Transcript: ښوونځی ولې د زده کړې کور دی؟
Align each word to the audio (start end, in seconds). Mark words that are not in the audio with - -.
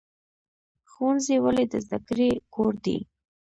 ښوونځی 0.91 1.35
ولې 1.45 1.65
د 1.69 1.73
زده 1.85 1.99
کړې 2.07 2.29
کور 2.53 2.73
دی؟ 2.85 2.97